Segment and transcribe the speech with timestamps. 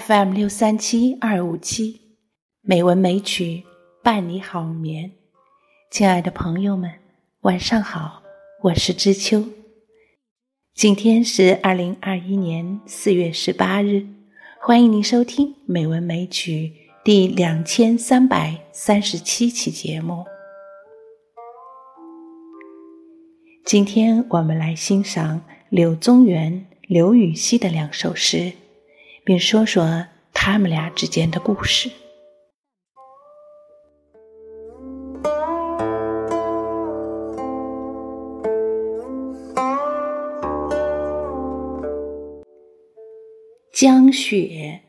[0.00, 2.00] FM 六三七二五七，
[2.62, 3.62] 美文美曲
[4.02, 5.12] 伴你好眠。
[5.88, 6.90] 亲爱的朋友们，
[7.42, 8.20] 晚上好，
[8.64, 9.44] 我是知秋。
[10.74, 14.04] 今天是二零二一年四月十八日，
[14.60, 16.72] 欢迎您收听《美文美曲》
[17.04, 20.24] 第两千三百三十七期节目。
[23.64, 28.54] 今天我们来欣赏柳宗元、刘禹锡的两首诗。
[29.24, 31.90] 并说说他们俩之间的故事。
[43.72, 44.80] 江雪，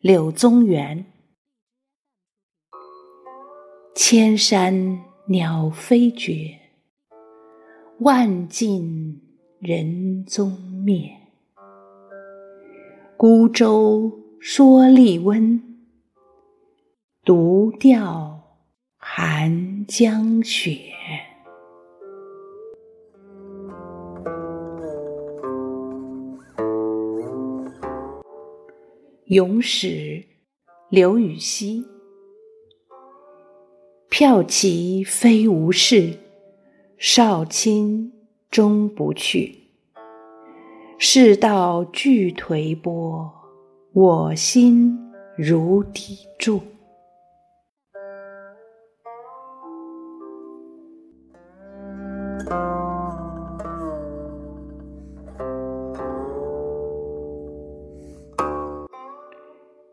[0.00, 1.04] 柳宗元。
[3.94, 6.58] 千山鸟飞绝，
[8.00, 9.20] 万径
[9.60, 10.52] 人踪
[10.84, 11.17] 灭。
[13.20, 15.60] 孤舟蓑笠温，
[17.24, 18.40] 独钓
[18.96, 20.78] 寒江雪。
[29.24, 30.24] 咏史，
[30.88, 31.84] 刘禹锡。
[34.08, 36.16] 骠骑非无事，
[36.96, 38.12] 少卿
[38.48, 39.67] 终不去。
[41.00, 43.32] 世道俱颓波，
[43.92, 44.98] 我心
[45.36, 46.60] 如砥柱。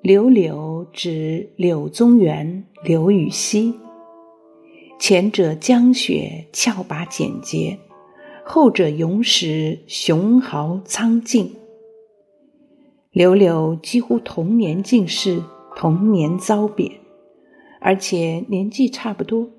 [0.00, 3.78] 柳柳指柳宗元、刘禹锡，
[4.98, 7.78] 前者江雪峭拔简洁。
[8.48, 11.50] 后者咏史雄豪苍劲，
[13.10, 15.42] 柳柳几乎同年进士，
[15.74, 16.92] 同年遭贬，
[17.80, 19.50] 而且年纪差不多，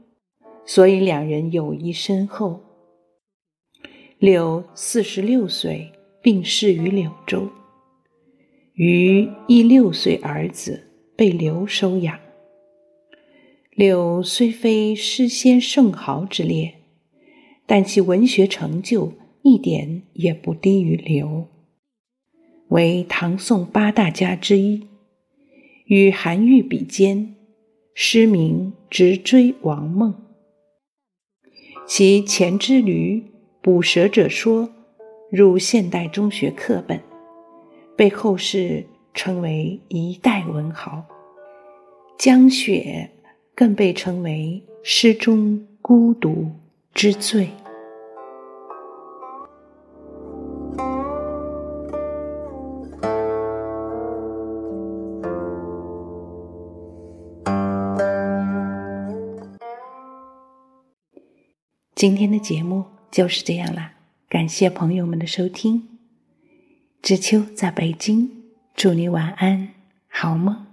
[0.65, 2.61] 所以两人友谊深厚。
[4.19, 7.49] 柳四十六岁病逝于柳州，
[8.73, 10.81] 余一六岁儿子
[11.17, 12.17] 被刘收养。
[13.71, 16.76] 柳虽非诗仙圣豪之列。
[17.67, 19.11] 但其文学成就
[19.43, 21.47] 一点也不低于刘，
[22.69, 24.87] 为唐宋八大家之一，
[25.85, 27.35] 与韩愈比肩，
[27.93, 30.15] 诗名直追王孟。
[31.85, 33.19] 其《钱之驴》
[33.61, 34.63] 《捕蛇者说》
[35.29, 37.01] 入现代中学课本，
[37.97, 41.05] 被后世称为一代文豪。
[42.17, 43.09] 江雪
[43.53, 46.49] 更被称为诗中孤独。
[46.93, 47.51] 之最。
[61.95, 63.93] 今天的节目就是这样啦，
[64.29, 65.97] 感谢朋友们的收听。
[67.01, 68.29] 知秋在北京，
[68.75, 69.69] 祝你晚安，
[70.07, 70.66] 好梦。